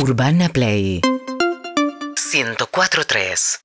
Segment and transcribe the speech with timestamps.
[0.00, 3.58] Urbana Play 104.3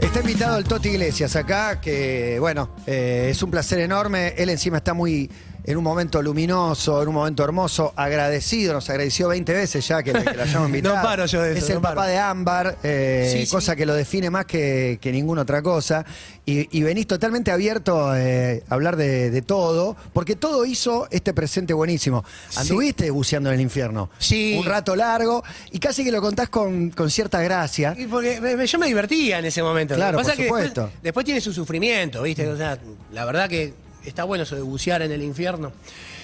[0.00, 4.34] Está invitado el Toti Iglesias acá, que bueno, eh, es un placer enorme.
[4.36, 5.30] Él encima está muy
[5.70, 10.12] en un momento luminoso, en un momento hermoso, agradecido, nos agradeció 20 veces ya que,
[10.12, 10.96] que la hayamos invitado.
[10.96, 12.08] No paro yo de eso, Es el no papá paro.
[12.10, 13.50] de Ámbar, eh, Sí, sí.
[13.52, 16.06] cosa que lo define más que, que ninguna otra cosa.
[16.46, 21.34] Y, y venís totalmente abierto eh, a hablar de, de todo, porque todo hizo este
[21.34, 22.24] presente buenísimo.
[22.56, 24.08] Anduviste buceando en el infierno.
[24.18, 24.56] Sí.
[24.58, 27.94] Un rato largo y casi que lo contás con, con cierta gracia.
[27.98, 29.94] Y porque me- me- yo me divertía en ese momento.
[29.96, 30.98] Claro, Lo que pasa por es que después, supuesto.
[31.02, 32.48] después tiene su sufrimiento, ¿viste?
[32.48, 32.78] O sea,
[33.12, 33.74] la verdad que
[34.08, 35.72] está bueno eso de bucear en el infierno.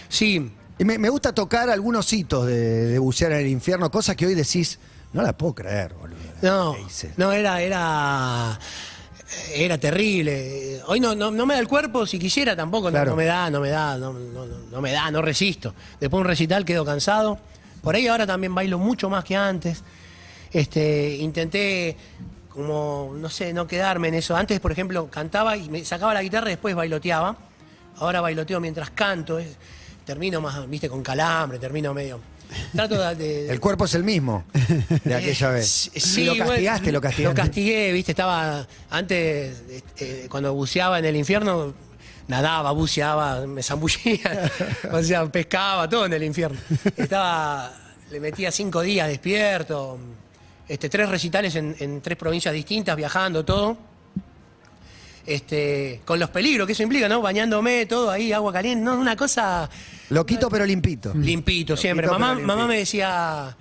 [0.08, 4.16] Sí, Y me, me gusta tocar algunos hitos de, de bucear en el infierno, cosas
[4.16, 4.78] que hoy decís,
[5.12, 6.16] no la puedo creer, boludo.
[6.42, 6.76] no,
[7.16, 8.58] no, era, era,
[9.54, 10.80] era terrible.
[10.86, 13.10] Hoy no, no, no me da el cuerpo, si quisiera tampoco, no- Claro.
[13.12, 15.74] no, me da, no me da, no, no- no- no me da, no resisto.
[16.00, 17.38] Después de un recital quedo cansado.
[17.82, 19.82] Por ahí ahora también bailo mucho más que antes.
[20.52, 21.96] Este, intenté
[22.48, 24.36] como, no sé, no quedarme en eso.
[24.36, 27.36] Antes, por ejemplo, cantaba y me sacaba la guitarra y después bailoteaba.
[27.98, 29.38] Ahora bailoteo mientras canto.
[29.38, 29.56] es-
[30.04, 32.20] termino más, viste, con calambre, termino medio.
[32.74, 34.44] Trato de- de, El cuerpo es el mismo
[35.02, 35.90] de aquella eh, vez.
[35.96, 37.34] Sí, lo bueno, castigaste, lo castigaste.
[37.40, 39.62] Lo castigué, viste, estaba antes,
[39.98, 41.72] eh, cuando buceaba en el infierno,
[42.28, 44.50] nadaba, buceaba, me zambullía,
[44.92, 46.58] o sea, pescaba, todo en el infierno.
[46.98, 47.72] Estaba,
[48.10, 49.98] le metía cinco días despierto,
[50.68, 53.76] este, tres recitales en, en tres provincias distintas, viajando, todo.
[55.26, 57.22] Este, con los peligros que eso implica, ¿no?
[57.22, 59.70] Bañándome, todo ahí, agua caliente, no, una cosa
[60.10, 61.14] Loquito pero limpito.
[61.14, 62.06] limpito siempre.
[62.06, 63.56] Mamá, mamá me decía,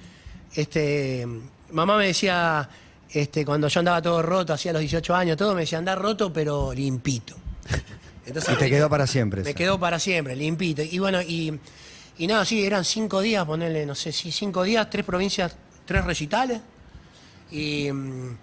[0.53, 1.25] este,
[1.71, 2.67] mamá me decía,
[3.09, 6.33] este, cuando yo andaba todo roto, hacía los 18 años, todo, me decía, andar roto
[6.33, 7.35] pero limpito.
[8.25, 9.41] Entonces, Y te quedó para siempre.
[9.43, 9.57] Me eso.
[9.57, 10.81] quedó para siempre, limpito.
[10.81, 11.57] Y bueno, y,
[12.17, 16.03] y nada, sí, eran cinco días, ponerle, no sé si cinco días, tres provincias, tres
[16.03, 16.59] recitales.
[17.51, 18.37] Y, mm,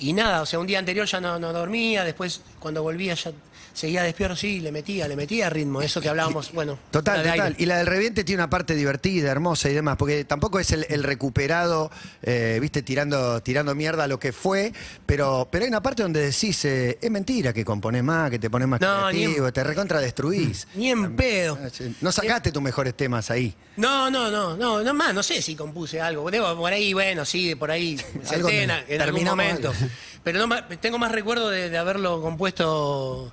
[0.00, 3.32] y nada, o sea, un día anterior ya no, no dormía, después cuando volvía ya
[3.72, 6.76] seguía despierto, sí, le metía, le metía ritmo, eso que hablábamos, bueno.
[6.90, 7.40] Total, total.
[7.40, 7.56] aire.
[7.58, 10.86] Y la del reviente tiene una parte divertida, hermosa y demás, porque tampoco es el,
[10.90, 11.90] el recuperado,
[12.22, 14.72] eh, viste, tirando, tirando mierda a lo que fue,
[15.06, 18.50] pero, pero hay una parte donde decís, eh, es mentira que componés más, que te
[18.50, 20.66] pones más No, ni en- creativo, te recontradestruís.
[20.74, 21.56] Ni en pedo.
[22.00, 23.54] No sacaste tus mejores temas ahí.
[23.76, 26.28] No, no, no, no, no más, no sé si compuse algo.
[26.30, 27.96] Debo, por ahí, bueno, sí, por ahí,
[28.30, 29.72] Algo senté en, algún momento.
[30.24, 33.32] Pero no, tengo más recuerdo de, de haberlo compuesto,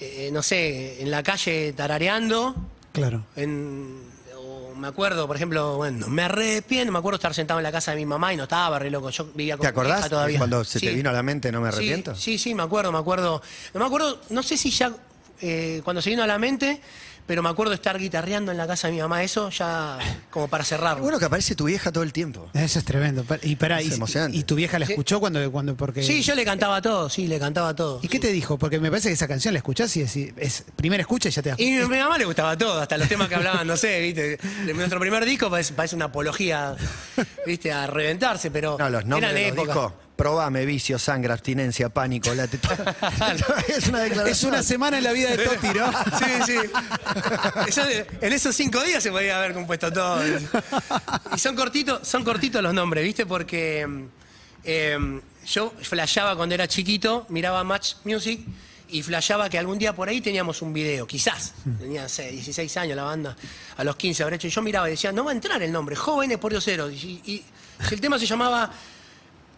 [0.00, 2.54] eh, no sé, en la calle tarareando.
[2.92, 3.24] Claro.
[3.36, 4.00] En,
[4.36, 7.92] o me acuerdo, por ejemplo, bueno, me arrepiento, me acuerdo estar sentado en la casa
[7.92, 9.10] de mi mamá y no estaba re loco.
[9.10, 10.08] Yo vivía con ¿Te acordás?
[10.08, 10.38] todavía.
[10.38, 12.14] Cuando se te vino a la mente, no me Sí, arrepiento.
[12.14, 13.42] Sí, sí, me acuerdo, me acuerdo.
[13.74, 14.92] No me acuerdo, no sé si ya
[15.40, 16.80] eh, cuando se vino a la mente,
[17.28, 19.98] pero me acuerdo estar guitarreando en la casa de mi mamá, eso ya
[20.30, 21.02] como para cerrarlo.
[21.02, 22.48] bueno que aparece tu vieja todo el tiempo.
[22.54, 23.24] Eso es tremendo.
[23.42, 24.36] Y, pará, Es y, emocionante.
[24.36, 24.92] y tu vieja la Sí.
[24.94, 26.02] escuchó cuando, cuando porque.
[26.02, 28.00] Sí, yo le cantaba todo, sí, le cantaba todo.
[28.02, 28.58] ¿Y qué te dijo?
[28.58, 31.42] Porque me parece que esa canción la escuchás y decís, es primera escucha y ya
[31.42, 33.76] te das Y a mi mamá le gustaba todo, hasta los temas que hablaban, no
[33.76, 34.38] sé, ¿viste?
[34.74, 36.74] Nuestro primer disco parece, parece una apología,
[37.46, 37.70] ¿viste?
[37.72, 39.74] A reventarse, pero No, los nombres eran de los épocas.
[39.76, 39.92] discos.
[40.18, 42.42] Probame, vicio, sangre, abstinencia, pánico, la
[43.68, 44.26] Es una declaración.
[44.26, 45.92] Es una semana en la vida de Toti, ¿no?
[46.18, 46.56] Sí, sí.
[47.68, 47.82] Eso
[48.20, 50.20] en esos cinco días se podía haber compuesto todo.
[51.32, 53.26] Y son cortitos, son cortitos los nombres, ¿viste?
[53.26, 54.04] Porque mm,
[54.64, 58.40] eh, yo flasheaba cuando era chiquito, miraba Match Music
[58.88, 61.54] y flasheaba que algún día por ahí teníamos un video, quizás.
[61.78, 63.36] Tenía no sé, 16 años la banda,
[63.76, 64.48] a los 15 habré hecho.
[64.48, 66.90] Y yo miraba y decía, no va a entrar el nombre, Jóvenes por Diosero.
[66.90, 67.44] Y, y
[67.88, 68.68] el tema se llamaba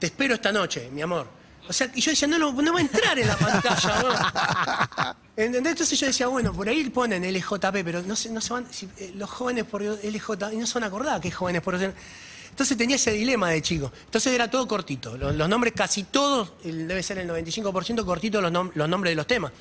[0.01, 1.29] Te espero esta noche, mi amor.
[1.69, 5.15] O sea, y yo decía, no, lo- no va a entrar en la pantalla, ¿no?
[5.37, 5.73] ¿Entendés?
[5.73, 8.89] Entonces yo decía, bueno, por ahí ponen LJP, pero no se, no se van, si,
[8.99, 11.75] eh, los jóvenes por LJ, y no se van a acordar que es jóvenes por
[11.77, 13.93] Entonces tenía ese dilema de chico.
[14.07, 15.17] Entonces era todo cortito.
[15.17, 19.13] Los, los nombres casi todos, el- debe ser el 95% cortito los, nom- los nombres
[19.13, 19.53] de los temas.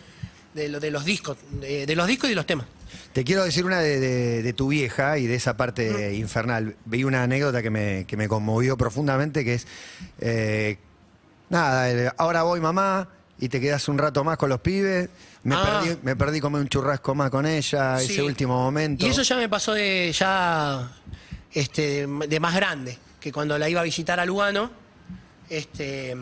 [0.54, 2.66] De, lo- de los discos, de, de los discos y de los temas.
[3.14, 6.76] Te quiero decir una de, de- de tu vieja y de esa parte infernal.
[6.86, 9.68] Vi una anécdota que me, que me conmovió profundamente, que es,
[10.20, 10.78] eh,
[11.50, 13.10] nada, el, ahora voy mamá
[13.40, 15.10] y te quedas un rato más con los pibes.
[15.44, 15.82] Me, Ah.
[15.84, 18.12] perdí, me perdí comer un churrasco más con ella, Sí.
[18.14, 19.06] ese último momento.
[19.06, 20.92] Y eso ya me pasó de ya
[21.54, 24.70] este, de más grande, que cuando la iba a visitar a Lugano,
[25.50, 26.16] este,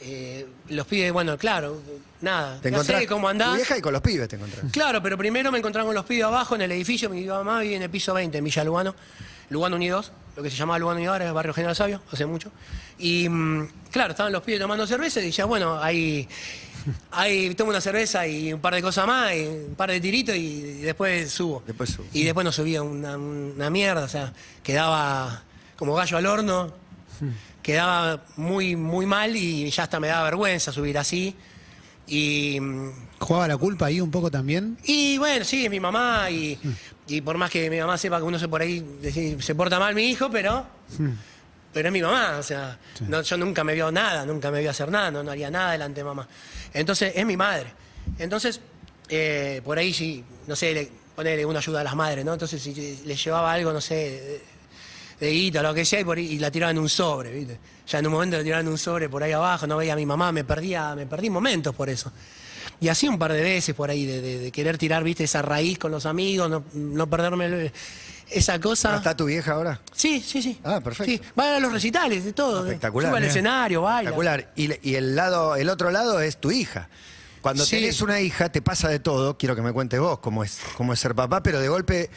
[0.00, 1.80] eh, los pibes, bueno, claro,
[2.20, 3.56] nada, te ya sé cómo andás.
[3.56, 4.64] vieja y con los pibes te encontrás.
[4.72, 7.76] Claro, pero primero me encontraba con los pibes abajo en el edificio, mi mamá vive
[7.76, 8.94] en el piso 20, en Villa Lugano,
[9.50, 12.50] Lugano Unidos, lo que se llamaba Lugano Unidos, ahora es Barrio General Sabio, hace mucho.
[12.98, 16.28] Y mm, claro, estaban los pibes tomando cerveza y decía, bueno, ahí
[17.10, 20.36] ahí tomo una cerveza y un par de cosas más, y un par de tiritos
[20.36, 21.62] y, después subo.
[21.66, 22.06] Después subo.
[22.12, 24.32] Y después no subía una, una mierda, o sea,
[24.62, 25.42] quedaba
[25.76, 26.72] como gallo al horno,
[27.64, 31.34] quedaba muy, muy mal y ya hasta me daba vergüenza subir así.
[32.06, 32.58] Y,
[33.18, 34.76] ¿Jugaba la culpa ahí un poco también?
[34.84, 36.58] y bueno, sí, es mi mamá y,
[37.08, 39.78] y por más que mi mamá sepa que uno se por ahí decir, se porta
[39.78, 40.66] mal mi hijo, pero
[41.72, 42.78] pero es mi mamá, o sea,
[43.08, 45.72] no, yo nunca me vio nada, nunca me vio hacer nada, no, no haría nada
[45.72, 46.28] delante de mamá.
[46.72, 47.72] Entonces, es mi madre.
[48.16, 48.60] Entonces,
[49.08, 52.32] eh, por ahí sí, no sé, le, ponerle una ayuda a las madres, ¿no?
[52.32, 54.40] Entonces, si le llevaba algo, no sé,
[55.24, 57.58] de, guita lo que sea, y, por ahí- y la tiraban en un sobre, ¿viste?
[57.88, 59.96] Ya en un momento le tiraban en un sobre por ahí abajo, no veía a
[59.96, 62.12] mi mamá, me perdía, me perdí momentos por eso.
[62.80, 65.42] Y así un par de veces por ahí, de, de- de querer tirar, viste, esa
[65.42, 67.72] raíz con los amigos, no, no perderme el-
[68.30, 68.92] esa cosa.
[68.92, 69.80] ¿No ¿Está tu vieja ahora?
[69.94, 70.58] Sí, sí, sí.
[70.64, 71.12] Ah, perfecto.
[71.12, 72.64] Sí, va a los recitales, de todo.
[72.64, 73.10] Espectacular.
[73.10, 74.10] Sube al escenario, baila.
[74.10, 74.52] Espectacular.
[74.56, 76.88] Y el lado, el otro lado es tu hija.
[77.42, 77.76] Cuando Sí.
[77.76, 79.36] tenés una hija, te pasa de todo.
[79.36, 82.08] Quiero que me cuentes vos cómo es, cómo es ser papá, pero de golpe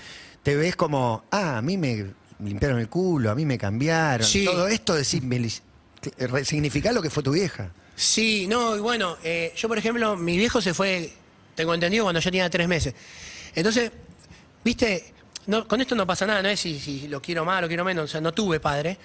[0.41, 2.13] te ves como, ah, a mí me
[2.43, 4.25] limpiaron el culo, a mí me cambiaron.
[4.25, 4.45] Sí.
[4.45, 5.53] Todo esto decís, me li-
[6.19, 7.71] re- significa lo que fue tu vieja.
[7.95, 11.11] Sí, no, y bueno, eh, yo por ejemplo, mi viejo se fue,
[11.55, 12.93] tengo entendido, cuando yo tenía tres meses.
[13.55, 13.91] Entonces,
[14.63, 15.13] viste,
[15.47, 17.83] no, con esto no pasa nada, no es si, si lo quiero más, lo quiero
[17.83, 18.97] menos, o sea, no tuve padre,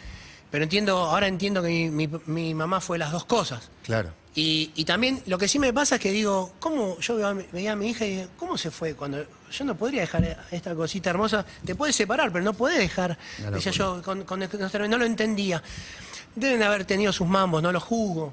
[0.53, 3.71] pero entiendo, ahora entiendo que mi, mi- mi mamá fue las dos cosas.
[3.83, 4.11] Claro.
[4.35, 7.35] Y, y también lo que sí me pasa es que digo, ¿cómo yo veía a
[7.35, 8.95] mi- veía a mi hija y digo, ¿cómo se fue?
[8.95, 13.19] Cuando yo no podría dejar esta cosita hermosa, te puedes separar, pero no podés dejar.
[13.51, 15.63] Decía yo, con, con no lo entendía.
[16.35, 18.33] Deben haber tenido sus mambos, no lo juzgo.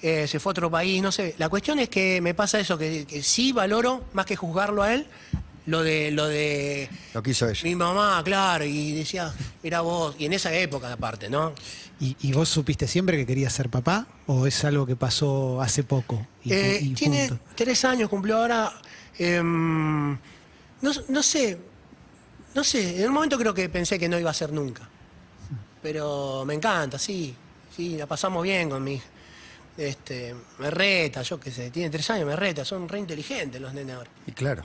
[0.00, 1.34] Eh, se fue a otro país, no sé.
[1.38, 4.94] La cuestión es que me pasa eso, que, que sí valoro, más que juzgarlo a
[4.94, 5.08] él,
[5.68, 7.60] lo de, lo de Lo que hizo ella.
[7.62, 9.32] mi mamá, claro, y decía,
[9.62, 11.52] mira vos, y en esa época aparte, ¿no?
[12.00, 14.06] ¿Y, y vos supiste siempre que querías ser papá?
[14.26, 16.26] ¿O es algo que pasó hace poco?
[16.44, 17.44] Y, Eh, y tiene punto?
[17.54, 18.72] tres años, cumplió ahora.
[19.18, 20.12] em,
[20.80, 21.58] no, no sé,
[22.54, 24.88] no sé, en un momento creo que pensé que no iba a ser nunca.
[25.82, 27.34] Pero me encanta, sí,
[27.76, 29.06] sí, la pasamos bien con mi hija.
[29.76, 33.72] Este, me reta, yo qué sé, tiene tres años, me reta, son re inteligentes los
[33.74, 34.10] nenes ahora.
[34.26, 34.64] Y claro,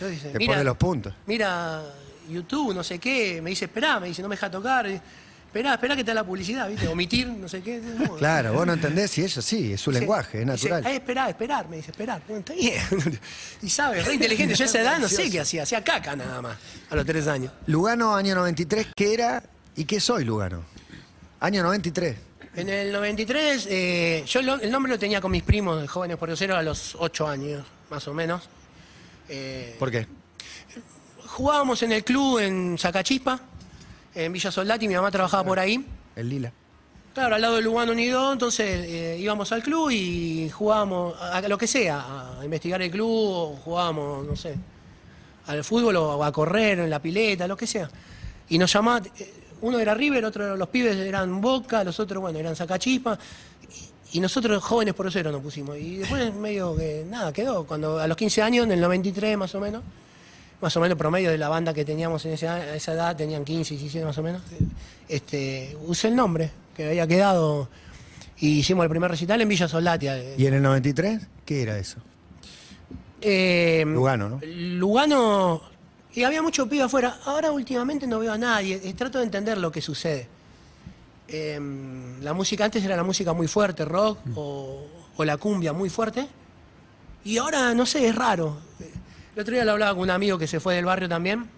[0.00, 1.12] Yo dice, te pone los puntos.
[1.26, 1.82] Mira
[2.28, 4.86] YouTube, no sé qué, me dice, esperá, me dice, no me deja tocar.
[4.86, 6.86] Esperá, esperá que te da la publicidad, ¿viste?
[6.86, 7.80] Omitir, no sé qué.
[7.98, 10.92] No, Claro, vos no entendés y ella sí, es su Dice- lenguaje, es dice, natural.
[10.92, 12.22] "Eh, esperar, esperar, me dice, esperar.
[12.28, 12.80] Bueno, está bien.
[13.62, 14.54] y sabe, re inteligente.
[14.54, 16.56] Yo a esa edad no sé qué hacía, hacía caca nada más,
[16.88, 17.52] a los tres años.
[17.66, 19.42] Lugano, año 93, ¿qué era
[19.74, 20.62] y qué soy Lugano?
[21.40, 22.16] Año 93.
[22.54, 26.28] En el 93, eh, yo lo- el nombre lo tenía con mis primos jóvenes por
[26.28, 28.48] Diosero a los ocho años, más o menos.
[29.30, 30.06] Eh, ¿Por qué?
[31.26, 33.40] jugábamos en el club en Zacachispa,
[34.14, 35.84] en Villa Soldati, mi mamá trabajaba por ahí.
[36.16, 36.52] El lila.
[37.14, 41.48] Claro, al lado del Lugano Unido, entonces eh, íbamos al club y jugábamos a, a
[41.48, 44.56] lo que sea, a investigar el club, o jugábamos, no sé,
[45.46, 47.88] al fútbol o a correr en la pileta, lo que sea.
[48.48, 52.38] Y nos llamaba, eh, uno era River, otro los pibes eran Boca, los otros, bueno,
[52.38, 53.18] eran Sacachispa.
[54.12, 55.76] Y, nosotros jóvenes por cero nos pusimos.
[55.78, 57.64] Y después medio que nada, quedó.
[57.64, 59.82] Cuando a los 15 años, en el 93 más o menos,
[60.60, 63.44] más o menos promedio de la banda que teníamos en esa, a esa edad, tenían
[63.44, 64.42] 15, 17 más o menos,
[65.08, 67.68] este, usé el nombre que había quedado
[68.38, 70.16] y hicimos el primer recital en Villa Soldatia.
[70.36, 71.26] ¿Y en el 93?
[71.44, 71.98] ¿Qué era eso?
[73.20, 74.40] Eh, Lugano, ¿no?
[74.42, 75.62] Lugano,
[76.14, 77.18] y había mucho pibe afuera.
[77.24, 80.28] Ahora últimamente no veo a nadie, trato de entender lo que sucede.
[81.32, 81.58] Eh,
[82.22, 86.26] la música antes era la música muy fuerte, rock o, o la cumbia muy fuerte.
[87.24, 88.58] Y ahora, no sé, es raro.
[89.36, 91.48] El otro día lo hablaba con un amigo que se fue del barrio también.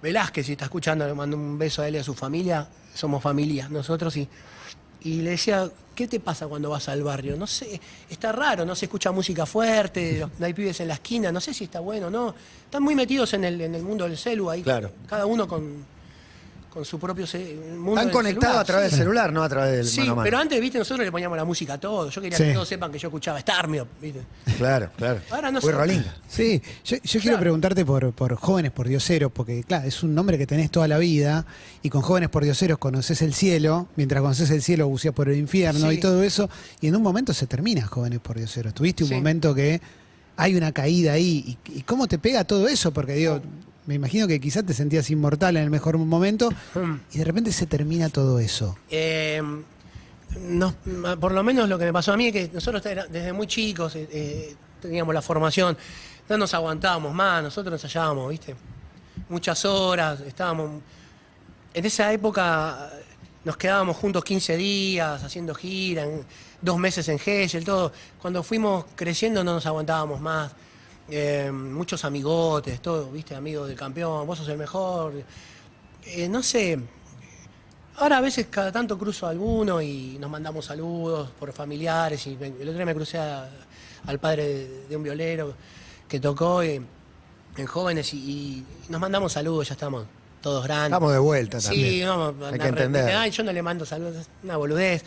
[0.00, 2.66] Velázquez, si está escuchando, le mando un beso a él y a su familia.
[2.94, 4.28] Somos familia, nosotros, y,
[5.02, 7.36] y le decía, ¿qué te pasa cuando vas al barrio?
[7.36, 11.30] No sé, está raro, no se escucha música fuerte, no hay pibes en la esquina,
[11.30, 12.34] no sé si está bueno o no.
[12.64, 14.90] Están muy metidos en el, en el mundo del celu ahí, Claro.
[15.08, 15.84] cada uno con,
[16.78, 17.26] con su propio
[17.76, 18.00] mundo.
[18.00, 18.96] Están conectados a través sí.
[18.96, 20.24] del celular, no a través del Sí, mano a mano.
[20.24, 22.08] pero antes, viste, nosotros le poníamos la música a todo.
[22.08, 22.44] Yo quería Sí.
[22.44, 24.20] que todos sepan que yo escuchaba Starmio, viste.
[24.56, 25.20] Claro, claro.
[25.30, 25.78] Ahora no Fue sé.
[25.78, 26.14] Rolinga.
[26.28, 30.38] Sí, yo, yo quiero preguntarte por, por Jóvenes por Dioseros, porque claro, es un nombre
[30.38, 31.44] que tenés toda la vida,
[31.82, 35.36] y con Jóvenes por Dioseros conoces el cielo, mientras conoces el cielo buceas por el
[35.36, 35.96] infierno Sí.
[35.96, 36.48] y todo eso,
[36.80, 38.72] y en un momento se termina Jóvenes por Dioseros.
[38.72, 39.14] Tuviste un Sí.
[39.16, 39.80] momento que
[40.36, 43.40] hay una caída ahí, y, y cómo te pega todo eso, porque digo,
[43.88, 46.96] me imagino que quizás te sentías inmortal en el mejor momento, Hmm.
[47.12, 48.76] y de repente se termina todo eso.
[48.90, 49.42] Eh,
[50.40, 50.74] nos-
[51.18, 53.96] por lo menos lo que me pasó a mí es que nosotros desde muy chicos
[53.96, 55.76] eh, eh, teníamos la formación,
[56.28, 58.54] no nos aguantábamos más, nosotros ensayábamos, ¿viste?
[59.30, 60.82] Muchas horas, estábamos...
[61.72, 62.90] En esa época
[63.44, 66.24] nos quedábamos juntos 15 días haciendo gira, en-
[66.60, 67.90] dos meses en Gesell, todo.
[68.20, 70.52] Cuando fuimos creciendo no nos aguantábamos más.
[71.10, 75.14] Eh, muchos amigotes, todo, viste, amigos del campeón, vos sos el mejor.
[76.04, 76.78] Eh, no sé,
[77.96, 82.26] ahora a veces cada tanto cruzo a alguno y nos mandamos saludos por familiares.
[82.26, 83.48] Y me- el otro día me crucé a-
[84.06, 85.54] al padre de, de un violero
[86.08, 86.80] que tocó eh,
[87.56, 90.04] en jóvenes y, y nos mandamos saludos, ya estamos
[90.42, 90.88] todos grandes.
[90.92, 92.08] Estamos de vuelta Sí, también.
[92.08, 93.04] vamos, Hay que entender.
[93.06, 95.04] re- Ay, yo no le mando saludos, es una boludez.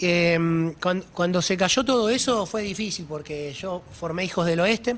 [0.00, 4.96] Eh, cuan- cuando, se cayó todo eso fue difícil porque yo formé Hijos del Oeste.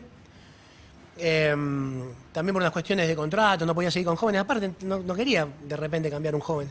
[1.19, 1.55] Eh,
[2.33, 4.41] también por unas cuestiones de contrato, no podía seguir con jóvenes.
[4.43, 6.69] Aparte, no, no quería de repente cambiar un joven.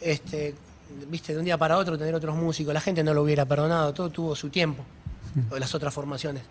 [0.00, 0.54] Este,
[1.08, 2.74] Viste, de un día para otro tener otros músicos.
[2.74, 4.84] La gente no lo hubiera perdonado, todo tuvo su tiempo.
[5.50, 6.42] o Las otras formaciones.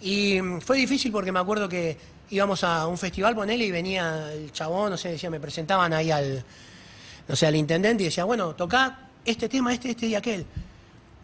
[0.00, 1.96] Y mm, fue difícil porque me acuerdo que
[2.30, 6.10] íbamos a un festival, ponele, y venía el chabón, no sé, decía, me presentaban ahí
[6.10, 6.44] al,
[7.26, 10.44] no sé, al intendente y decía, bueno, toca este tema, este, este y aquel.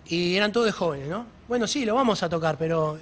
[0.07, 1.27] Y eran todos jóvenes, ¿no?
[1.49, 2.99] Bueno, sí, lo vamos a tocar, pero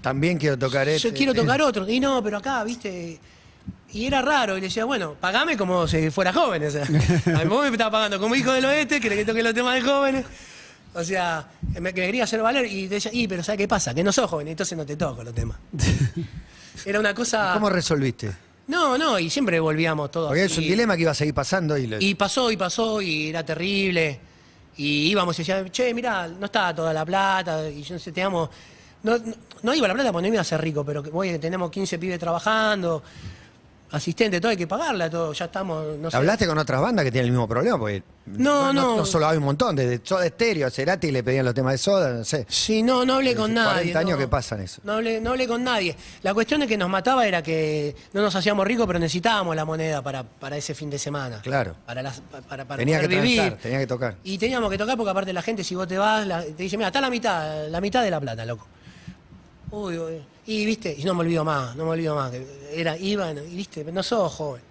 [0.00, 1.08] También quiero tocar este.
[1.10, 1.88] yo quiero tocar otro.
[1.88, 3.18] Y no, pero acá, viste.
[3.92, 4.56] Y era raro.
[4.56, 6.64] Y le decía, bueno, pagame como si fuera joven.
[6.64, 6.82] O sea,
[7.36, 9.74] a mí vos me estás pagando como hijo del oeste, querés que toque los temas
[9.74, 10.24] de jóvenes.
[10.94, 12.66] O sea, me, que me quería hacer valer.
[12.66, 13.94] Y decía, y, pero ¿sabes qué pasa?
[13.94, 15.56] Que no sos joven, entonces no te toco los temas.
[16.84, 17.50] Era una cosa.
[17.54, 18.30] ¿Cómo resolviste?
[18.68, 20.28] No, no, y siempre volvíamos todos.
[20.28, 23.00] Porque es un dilema que iba a seguir pasando y, lo- Y pasó y pasó
[23.00, 24.20] y era terrible.
[24.76, 27.68] Y íbamos y decían, che, mirá, no está toda la plata.
[27.68, 28.48] Y yo no sé, teníamos.
[29.02, 31.38] No, no, no iba la plata porque no iba a ser rico, pero que, oye,
[31.38, 33.02] tenemos 15 pibes trabajando,
[33.90, 35.96] asistente, todo hay que pagarla, todo, ya estamos.
[35.98, 36.16] No sé.
[36.16, 37.78] ¿Hablaste con otras bandas que tienen el mismo problema?
[37.78, 38.98] Porque No, no.
[38.98, 41.78] No solo hay un montón, desde Soda Stereo a Cerati le pedían los temas de
[41.78, 42.44] Soda, no sé.
[42.50, 43.74] Sí, no, no hablé con Hace nadie.
[43.92, 44.18] 40 años no.
[44.18, 44.82] que pasan eso.
[44.84, 45.96] No hablé, no hablé con nadie.
[46.22, 49.64] La cuestión es que nos mataba era que no nos hacíamos ricos, pero necesitábamos la
[49.64, 51.40] moneda para, para ese fin de semana.
[51.40, 51.74] Claro.
[51.86, 53.36] Para, las, para, para Tenía que vivir.
[53.38, 54.16] transar, tenía que tocar.
[54.22, 56.76] Y teníamos que tocar porque aparte la gente, si vos te vas, la- te dice,
[56.76, 58.66] mira, está la mitad, la mitad de la plata, loco.
[59.70, 60.22] Uy, uy.
[60.46, 62.30] Y viste, y no me olvido más, no me olvido más.
[62.30, 64.62] que Era, iban, y viste, no sos joven.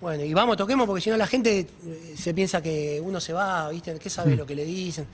[0.00, 3.32] Bueno, y vamos, toquemos, porque si no la gente eh, se piensa que uno se
[3.32, 5.06] va, viste, ¿qué sabe lo que le dicen?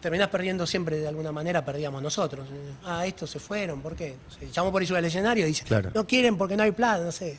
[0.00, 2.46] Terminás perdiendo siempre de alguna manera, perdíamos nosotros.
[2.84, 4.16] Ah, estos se fueron, ¿por qué?
[4.28, 5.90] No sé, llamó por ir al escenario y dice, Claro.
[5.94, 7.38] no quieren porque no hay plata, no sé.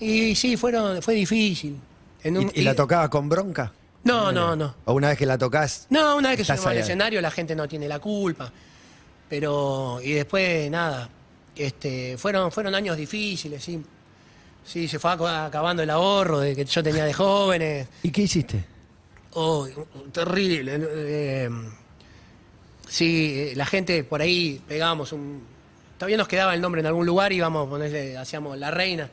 [0.00, 1.78] Y sí, fueron, fue difícil.
[2.22, 3.72] En un- ¿Y, y la tocabas con bronca?
[4.04, 4.74] No, no, no.
[4.86, 6.78] O una vez que la tocas, No, una vez que subimos al ahí.
[6.80, 8.50] escenario la gente no tiene la culpa.
[9.32, 11.08] Pero, y después, nada,
[11.56, 13.82] este, fueron, fueron años difíciles, sí.
[14.62, 17.88] Sí, se fue ac- acabando el ahorro de que yo tenía de jóvenes.
[18.02, 18.62] ¿y qué hiciste?
[19.32, 19.66] Oh,
[20.12, 20.78] terrible.
[20.78, 21.48] eh,
[22.86, 25.42] sí, eh, la gente por ahí pegábamos un.
[25.96, 29.08] Todavía nos quedaba el nombre en algún lugar y íbamos a ponerle, hacíamos La Reina.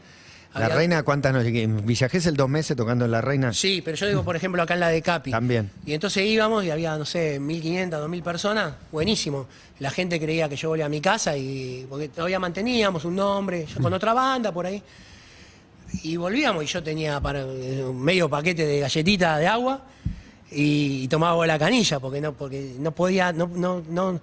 [0.56, 1.54] ¿La Había- Reina cuántas noches?
[1.54, 3.54] ¿En Villa Gesell dos meses tocando en La Reina?
[3.54, 5.30] Sí, pero yo digo, por ejemplo, acá en la de Capi.
[5.30, 5.70] También.
[5.86, 8.74] Y entonces íbamos y había, no sé, 1.500, 2.000 personas.
[8.92, 9.48] Buenísimo.
[9.78, 13.68] La gente creía que yo volvía a mi casa y porque todavía manteníamos un nombre,
[13.68, 14.82] yo con otra banda por ahí.
[16.04, 19.84] Y volvíamos y yo tenía para, un medio paquete de galletitas de agua
[20.52, 24.20] y, tomaba la canilla porque no, porque no podía, no, no, no,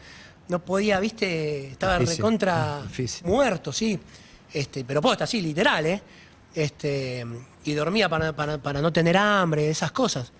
[0.49, 3.27] no podía, viste, estaba Difícil, recontra difícil.
[3.27, 3.99] muerto, sí.
[4.53, 6.03] Este, pero posta, sí, literal, ¿eh?
[6.55, 7.27] Este,
[7.65, 10.33] y dormía para, para, para no tener hambre, esas cosas.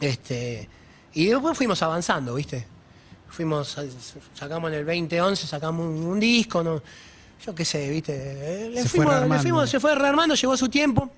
[0.00, 0.68] Este,
[1.14, 2.66] y después fuimos avanzando, ¿viste?
[3.28, 3.76] Fuimos,
[4.34, 6.82] sacamos en el 2011, sacamos un, un disco, ¿no?
[7.44, 8.12] yo qué sé, ¿viste?
[8.14, 9.42] Eh, Le Se fue fuimos, le rearmando.
[9.42, 11.10] fuimos- se fue rearmando, llegó su tiempo.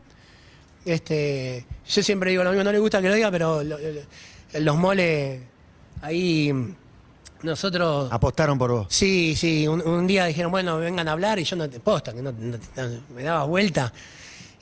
[0.85, 4.61] Este, yo siempre digo lo mismo, no le gusta que lo diga, pero lo- lo-
[4.61, 5.41] los moles,
[6.03, 6.53] ahí
[7.43, 8.09] nosotros...
[8.13, 8.87] Apostaron por vos.
[8.91, 12.13] Sí, sí, un, un día dijeron, bueno, vengan a hablar y yo no te posta,
[12.13, 13.93] que no, no- no- me daba vuelta.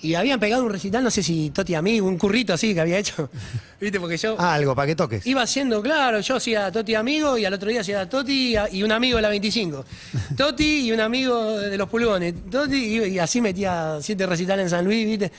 [0.03, 2.99] Y habían pegado un recital, no sé si Toti amigo, un currito así que había
[2.99, 3.31] hecho.
[3.81, 3.99] ¿Viste?
[3.99, 5.27] Porque yo Ah, algo, para que toques.
[5.27, 8.93] iba haciendo, claro, yo hacía Toti amigo y al otro día hacía Toti y un
[8.93, 9.85] amigo de la 25.
[10.37, 12.35] Toti y un amigo de los pulgones.
[12.51, 15.33] Toti y, y así metía siete recitales en San Luis, ¿viste?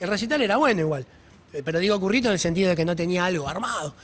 [0.00, 1.04] El recital era bueno igual.
[1.52, 3.94] Eh, Pero digo currito en el sentido de que no tenía algo armado.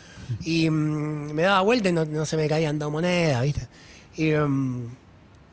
[0.44, 3.66] Y mm, me daba vuelta y no, no se me caían dos monedas, ¿viste?
[4.16, 4.86] Y, mm,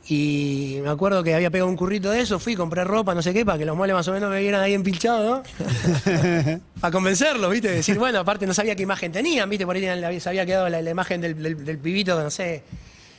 [0.07, 3.33] y me acuerdo que había pegado un currito de eso, fui, compré ropa, no sé
[3.33, 5.43] qué, para que los moles más o menos me vieran ahí empilchado, ¿no?
[6.81, 7.71] para convencerlos, ¿viste?
[7.71, 9.65] Decir, bueno, aparte no sabía qué imagen tenían, ¿viste?
[9.65, 12.61] Por ahí tenían- se había quedado la, la imagen del, del- del pibito, no sé,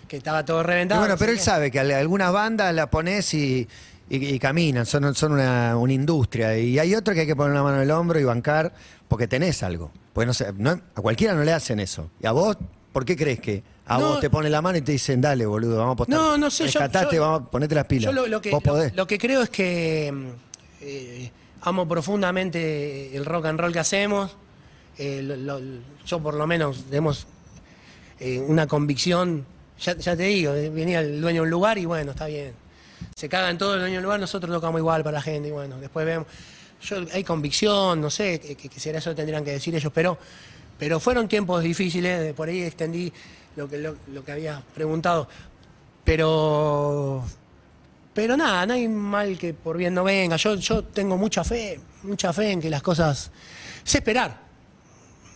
[0.06, 1.00] que estaba todo Y reventado.
[1.00, 3.66] bueno, no pero él sabe que a algunas bandas la pones y,
[4.08, 6.56] y- y caminan, son, son una, una industria.
[6.58, 8.72] Y hay otro que hay que poner la mano en el hombro y bancar
[9.08, 9.90] porque tenés algo.
[10.12, 12.10] Porque no sé, no- a cualquiera no le hacen eso.
[12.20, 12.56] ¿Y a vos,
[12.92, 14.08] por qué crees que a No.
[14.08, 16.16] vos te ponen la mano y te dicen, dale, boludo, vamos a apostar?
[16.18, 18.04] No, no sé, yo- Rescatate, yo- vamos, ponete las pilas.
[18.06, 18.94] Yo lo, lo que, vos podés.
[18.96, 20.12] lo que creo es que
[20.80, 21.30] eh,
[21.62, 24.36] amo profundamente el rock and roll que hacemos.
[24.98, 25.60] Eh, lo-
[26.06, 27.26] yo por lo menos tenemos
[28.18, 29.44] eh, una convicción,
[29.78, 32.52] ya, ya te digo, venía el dueño de un lugar y bueno, está bien.
[33.18, 35.78] Se cagan todo el dueño del lugar, nosotros tocamos igual para la gente y bueno,
[35.80, 36.26] después vemos.
[36.82, 40.18] Yo, hay convicción, no sé, que, será eso tendrían que decir ellos, pero,
[40.78, 43.10] pero fueron tiempos difíciles, por ahí extendí
[43.56, 45.26] lo que, lo que había preguntado.
[46.04, 47.24] Pero
[48.12, 50.36] pero nada, no hay mal que por bien no venga.
[50.36, 53.30] Yo, yo tengo mucha fe, mucha fe en que las cosas.
[53.82, 54.40] Sé esperar.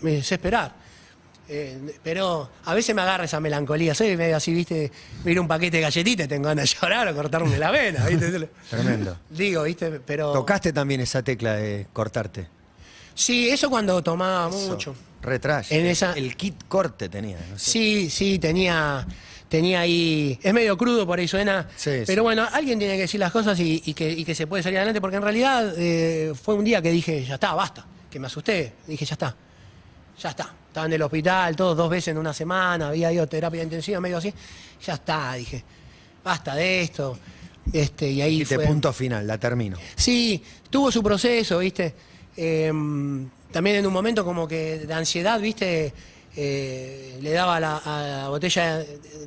[0.03, 0.80] eh, sé esperar.
[1.52, 3.92] Eh, pero a veces me agarra esa melancolía.
[3.92, 4.92] Soy medio así, viste,
[5.25, 8.49] miro un paquete de galletitas y tengo ganas de llorar o cortarme la vena, ¿viste?
[8.71, 9.19] Tremendo.
[9.28, 9.90] Digo, ¿viste?
[10.07, 10.33] Pero.
[10.33, 12.47] Tocaste también esa tecla de cortarte.
[13.14, 14.69] Sí, eso cuando tomaba Eso.
[14.69, 14.95] mucho.
[15.23, 15.73] Retrash.
[15.73, 17.37] En esa- El kit corte tenía.
[17.50, 17.71] no sé.
[17.71, 19.04] Sí, sí, tenía,
[19.49, 20.38] tenía ahí.
[20.42, 21.69] Es medio crudo por ahí suena.
[21.76, 22.25] Sí, pero sí.
[22.25, 24.78] bueno, alguien tiene que decir las cosas y, y que, y que se puede salir
[24.78, 27.85] adelante, porque en realidad eh, fue un día que dije, ya está, basta.
[28.09, 28.73] Que me asusté.
[28.87, 29.35] Dije, ya está.
[30.23, 30.55] Ya está.
[30.69, 34.00] Estaba en el hospital, todos dos veces en una semana, había ido a terapia intensiva,
[34.00, 34.33] medio así.
[34.85, 35.62] Ya está, dije,
[36.23, 37.19] basta de esto.
[37.73, 38.67] Este, y ahí fue.
[38.67, 39.77] punto final, la termino.
[39.97, 41.95] Sí, tuvo su proceso, ¿viste?
[42.37, 42.73] Eh,
[43.50, 45.93] también en un momento como que de ansiedad, ¿viste?
[46.37, 48.81] Eh, le daba a la, a la botella,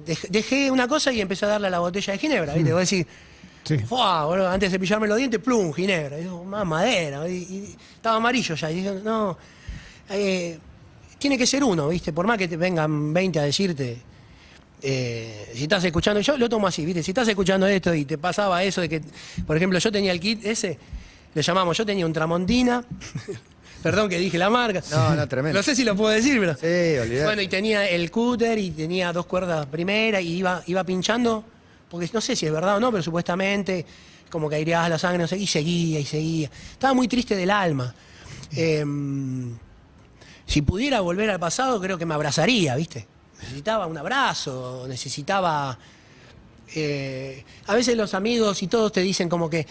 [0.05, 2.71] dej- dejé una cosa y empecé a darle a la botella de ginebra, ¿viste?
[2.73, 3.05] Vos decís,
[3.65, 3.77] Sí.
[3.79, 6.17] "Fua, boludo, antes de cepillarme los dientes, plum, ginebra.
[6.19, 7.27] Y digo, más madera.
[7.29, 8.69] Y, y estaba amarillo ya.
[8.71, 9.37] Y dije, no,
[10.09, 10.59] eh,
[11.23, 12.11] tiene que ser uno, ¿viste?
[12.11, 13.97] Por más que te vengan 20 a decirte,
[14.81, 17.01] eh, si estás escuchando, yo lo tomo así, ¿viste?
[17.01, 19.01] Si estás escuchando esto y te pasaba eso de que,
[19.47, 20.77] por ejemplo, yo tenía el kit ese,
[21.33, 22.83] le llamamos, yo tenía un Tramontina,
[23.83, 24.83] perdón que dije la marca.
[24.91, 25.57] No, no, tremendo.
[25.59, 26.55] No sé si lo puedo decir, pero.
[26.55, 27.23] Sí, olvidate.
[27.23, 31.45] Bueno, y tenía el cúter y tenía dos cuerdas primera y iba, iba pinchando,
[31.89, 33.85] porque no sé si es verdad o no, pero supuestamente
[34.29, 36.49] como que aireabas la sangre, no sé, y seguía y seguía.
[36.73, 37.95] Estaba muy triste del alma.
[38.55, 39.57] Em,
[40.53, 43.07] si pudiera volver al pasado, creo que me abrazaría, ¿viste?
[43.41, 45.77] Necesitaba un abrazo, necesitaba...
[46.75, 49.65] eh, a veces los amigos y todos te dicen como que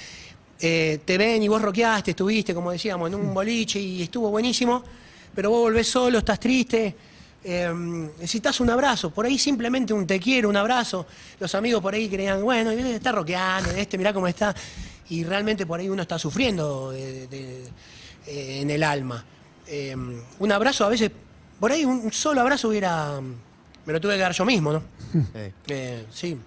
[0.61, 4.83] eh, te ven y vos roqueaste, estuviste, como decíamos, en un boliche y estuvo buenísimo,
[5.35, 6.95] pero vos volvés solo, estás triste,
[7.45, 7.73] eh,
[8.19, 11.07] necesitas un abrazo, por ahí simplemente un te quiero, un abrazo.
[11.41, 14.53] Los amigos por ahí creían, bueno, está roqueando, este, mirá cómo está.
[15.11, 19.25] Y realmente por ahí uno está sufriendo de- de- en el alma.
[19.75, 19.97] Eh,
[20.39, 21.11] un abrazo a veces,
[21.59, 23.21] por ahí un solo abrazo hubiera...
[23.85, 24.83] Me lo tuve que dar yo mismo, ¿no?
[25.13, 25.53] Sí.
[25.69, 26.39] Eh, sí.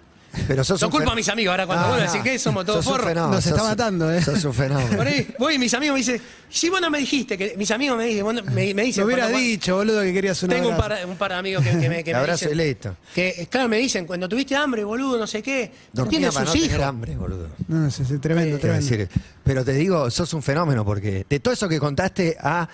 [0.48, 2.12] Pero sos No un fen- a mis amigos, ahora cuando No, vuelvo a no.
[2.12, 3.08] decir que somos todos Sos un forros.
[3.08, 4.20] fenómeno, Nos está matando, ¿eh?
[4.22, 4.94] Sos un fenómeno.
[4.96, 7.70] Por ahí voy y mis amigos me dicen, si vos no me dijiste, que mis
[7.70, 9.02] amigos me dicen, vos no- me, me dicen...
[9.02, 11.00] Me hubieras cuando- dicho, boludo, que querías un Tengo un abrazo.
[11.00, 12.60] par, un par de amigos que, que me, que me Abrazo dicen...
[12.60, 12.96] y listo.
[13.14, 16.46] Que, eh, claro, me dicen, cuando tuviste hambre, boludo, no sé qué, Dormía tienes para
[16.46, 16.70] sus no hijos.
[16.72, 17.48] tener hambre, boludo.
[17.68, 18.86] No, no, es, es tremendo, a tremendo.
[18.86, 19.08] decir,
[19.42, 22.68] pero te digo, sos un fenómeno porque de todo eso que contaste a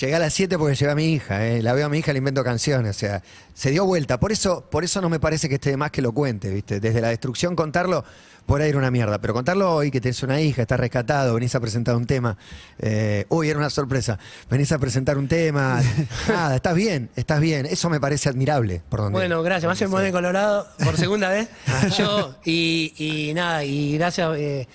[0.00, 2.12] llegar a las 7 porque llevé a mi hija, eh, la veo a mi hija,
[2.12, 3.22] le invento canciones, o sea,
[3.54, 4.18] se dio vuelta.
[4.18, 6.80] Por eso, por eso no me parece que esté de más que lo cuente, ¿viste?
[6.80, 8.04] Desde la destrucción contarlo,
[8.46, 11.54] por ahí era una mierda, pero contarlo hoy que tenés una hija, estás rescatado, venís
[11.54, 12.36] a presentar un tema,
[12.78, 14.18] eh, uy, era una sorpresa,
[14.50, 15.80] venís a presentar un tema,
[16.28, 18.82] nada, estás bien, estás bien, eso me parece admirable.
[18.88, 19.70] Por donde, Bueno, gracias.
[19.70, 21.48] Hacen poner colorado por segunda vez.
[21.96, 24.68] Yo, y, y nada, y gracias eh,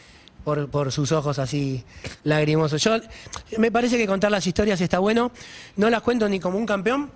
[0.71, 1.83] por, sus ojos así
[2.23, 2.81] lagrimosos.
[2.83, 2.97] Yo,
[3.57, 5.31] me parece que contar las historias está bueno.
[5.75, 7.11] No las cuento ni como un campeón.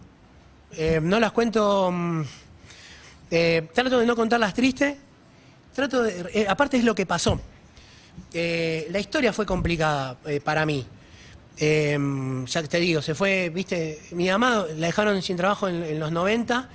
[0.74, 1.92] eh, no las cuento.
[1.92, 2.22] mm,
[3.32, 4.96] eh, trato de no contarlas tristes.
[5.74, 6.30] Trato de.
[6.34, 7.40] eh, aparte es lo que pasó.
[8.34, 10.86] La historia fue complicada para mí.
[11.58, 16.70] Ya te digo, se fue, viste, mi mamá la dejaron sin trabajo en, los 90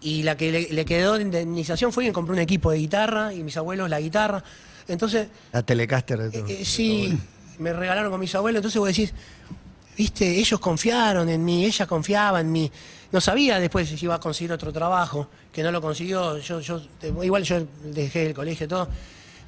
[0.00, 3.32] y la que le, le quedó de indemnización fue que compró un equipo de guitarra
[3.32, 4.42] y mis abuelos la guitarra.
[4.88, 6.48] Entonces, La telecaster de todo.
[6.48, 7.16] eh, sí,
[7.58, 9.12] me regalaron con mis abuelos, entonces vos decís,
[9.96, 12.70] viste, ellos confiaron en mí, ella confiaba en mí.
[13.12, 16.38] No sabía después si iba a conseguir otro trabajo, que no lo consiguió.
[16.38, 16.80] Yo, yo,
[17.22, 18.88] igual yo dejé el colegio y todo,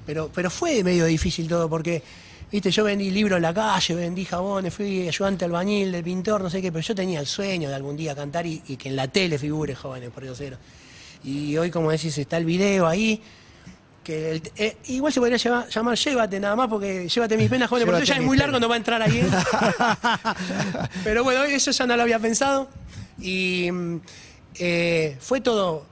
[0.06, 2.02] pero, pero fue medio difícil todo porque,
[2.50, 6.48] viste, yo vendí libros en la calle, vendí jabones, fui ayudante albañil del pintor, no
[6.50, 8.96] sé qué, pero yo tenía el sueño de algún día cantar y, y que en
[8.96, 10.56] la tele figure jóvenes, por Dios cero.
[11.24, 13.20] Y hoy, como decís, está el video ahí
[14.08, 17.68] que el- eh, igual se podría llevar- llamar Llévate nada más porque Llévate mis penas,
[17.68, 18.60] joven, porque ya es muy largo, penas.
[18.62, 19.18] no va a entrar ahí.
[19.18, 19.28] ¿eh?
[21.04, 22.68] Pero bueno, eso ya no lo había pensado.
[23.18, 24.00] Y mm,
[24.60, 25.84] eh, fue todo.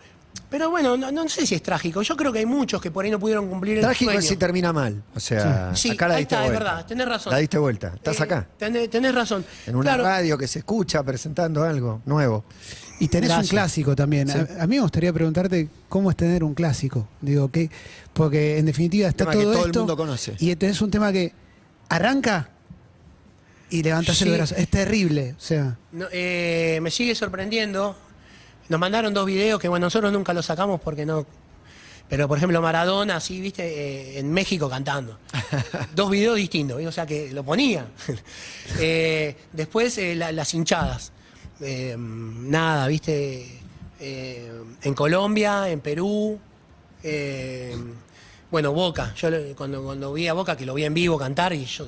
[0.48, 2.00] Pero bueno, no, no sé si es trágico.
[2.02, 4.20] Yo creo que hay muchos que por ahí no pudieron cumplir el Trágico sueño.
[4.20, 5.02] es si termina mal.
[5.14, 6.72] O sea, Sí, acá la ahí diste está, es vuelta.
[6.72, 7.33] verdad, tenés razón.
[7.33, 7.92] La diste vuelta.
[7.96, 8.46] Estás Eh, acá.
[8.57, 9.44] Tenés, tenés razón.
[9.66, 12.44] En una Claro, radio que se escucha presentando algo nuevo.
[12.98, 13.46] Y tenés Gracias.
[13.46, 14.28] un clásico también.
[14.28, 14.38] Sí.
[14.38, 17.06] A, a mí me gustaría preguntarte cómo es tener un clásico.
[17.20, 17.70] Digo, que
[18.14, 20.35] porque en definitiva está Tema que todo todo el esto mundo conoce.
[20.38, 21.32] y tenés un tema que
[21.90, 22.48] arranca
[23.68, 24.35] y levantás el Sí.
[24.35, 24.54] brazo.
[24.56, 25.35] Es terrible.
[25.37, 27.96] O sea, No, eh, me sigue sorprendiendo.
[28.68, 31.26] Nos mandaron dos videos que, bueno, nosotros nunca los sacamos porque no.
[32.09, 35.18] Pero, por ejemplo, Maradona, así, viste, eh, en México cantando.
[35.94, 37.87] dos videos distintos, o sea que lo ponía.
[38.80, 41.12] Eh, después, eh, la- las hinchadas.
[41.61, 43.61] Eh, nada, viste,
[44.01, 46.38] eh, en Colombia, en Perú.
[47.03, 47.77] eh,
[48.51, 49.12] bueno, Boca.
[49.16, 51.85] Yo cuando, cuando vi a Boca, que lo vi en vivo cantar, y yo,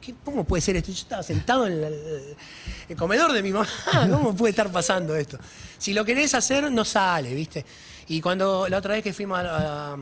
[0.00, 0.92] ¿qué- ¿cómo puede ser esto?
[0.92, 3.66] Yo estaba sentado en el, comedor de mi mamá.
[4.10, 5.38] ¿Cómo puede estar pasando esto?
[5.78, 7.64] Si lo querés hacer, no sale, ¿viste?
[8.08, 9.96] Y cuando la otra vez que fuimos a,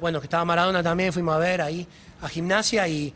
[0.00, 1.86] bueno, que estaba Maradona también, fuimos a ver ahí
[2.22, 3.12] a gimnasia y,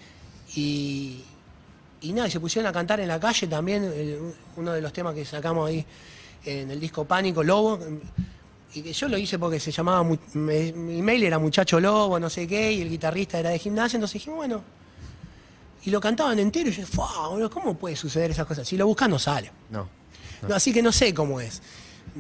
[2.03, 4.93] y nada, y se pusieron a cantar en la calle también, el- uno de los
[4.93, 5.85] temas que sacamos ahí
[6.45, 7.79] en el disco Pánico, Lobo.
[8.73, 12.31] Y que yo lo hice porque se llamaba, me- mi mail era Muchacho Lobo, no
[12.31, 14.63] sé qué, y el guitarrista era de gimnasia, entonces dije, bueno.
[15.85, 18.69] Y lo cantaban entero y yo, "Fua, boludo, ¿cómo puede suceder esas cosas?
[18.69, 19.51] Si lo buscas no sale.
[19.71, 19.89] No.
[20.49, 21.61] No, así que no sé cómo es.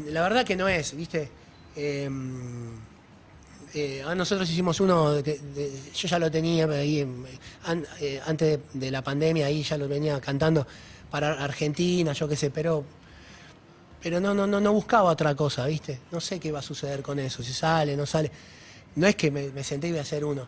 [0.07, 1.31] La verdad que no es, ¿viste?
[1.77, 2.09] Eh,
[3.75, 7.01] eh, a nosotros hicimos uno, de de- yo ya lo tenía ahí,
[8.01, 10.67] eh, antes de, de la pandemia, ahí ya lo venía cantando
[11.11, 12.85] para Argentina, yo qué sé, pero,
[14.03, 16.01] pero no, no, no, no buscaba otra cosa, ¿viste?
[16.13, 18.31] No sé qué va a suceder con eso, si sale, no sale.
[18.97, 20.47] No es que me, me senté y voy a hacer uno.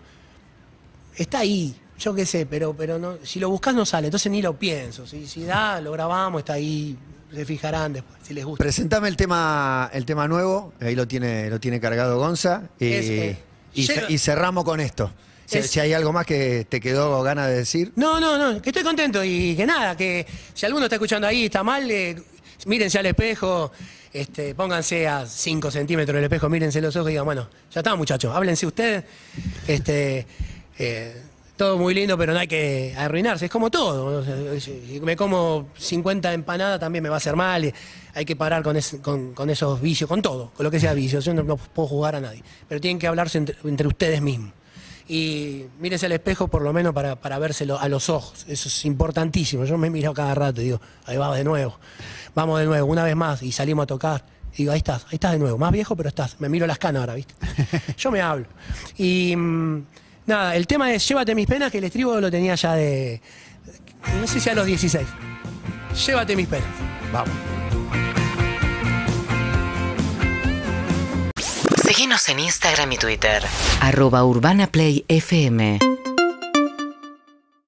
[1.16, 4.42] Está ahí, yo qué sé, pero, pero no, si lo buscas no sale, entonces ni
[4.42, 5.06] lo pienso.
[5.06, 6.96] Si, si da, lo grabamos, está ahí,
[7.32, 8.62] se fijarán después, si les gusta.
[8.62, 12.62] Presentame el tema, el tema nuevo, ahí lo tiene, lo tiene cargado Gonza.
[12.78, 13.38] Y, Es, eh,
[14.08, 15.12] y, cerramos con esto.
[15.46, 17.92] Si, Es- si hay algo más que te quedó ganas de decir.
[17.96, 21.42] No, no, no, que estoy contento y que nada, que si alguno está escuchando ahí
[21.42, 22.16] y está mal, eh,
[22.66, 23.70] mírense al espejo,
[24.12, 27.94] este, pónganse a 5 centímetros del espejo, mírense los ojos y digan, bueno, ya está
[27.96, 29.04] muchachos, háblense ustedes.
[29.66, 30.26] Este,
[30.78, 31.22] eh,
[31.56, 34.24] todo muy lindo, pero no hay que arruinarse, es como todo.
[35.02, 37.72] me como 50 empanadas también me va a hacer mal,
[38.14, 40.92] hay que parar con, es- con- con esos vicios, con todo, con lo que sea
[40.94, 44.20] vicios, yo no, no puedo jugar a nadie, pero tienen que hablarse entre, entre ustedes
[44.22, 44.52] mismos.
[45.08, 48.46] Y mírense al espejo por lo menos para, para vérselo a los ojos.
[48.48, 49.64] Eso es importantísimo.
[49.64, 51.78] Yo me miro cada rato y digo, ahí va de nuevo.
[52.36, 53.42] Vamos de nuevo, una vez más.
[53.42, 54.24] Y salimos a tocar.
[54.54, 55.58] Y digo, ahí estás, ahí estás de nuevo.
[55.58, 56.40] Más viejo, pero estás.
[56.40, 57.34] Me miro las canas ahora, ¿viste?
[57.98, 58.46] Yo me hablo.
[58.96, 59.82] Y mm,
[60.26, 63.20] nada, el tema es Llévate mis penas, que el estribo lo tenía ya de.
[64.20, 65.06] No sé si a los 16.
[66.06, 66.68] Llévate mis penas.
[67.12, 67.34] Vamos.
[71.82, 73.42] Seguinos en Instagram y Twitter.
[73.80, 75.78] Arroba Urbana Play FM.